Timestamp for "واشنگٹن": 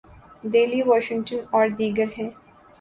0.81-1.39